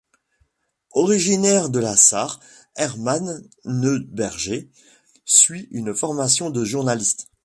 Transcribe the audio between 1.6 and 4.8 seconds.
de la Sarre, Hermann Neuberger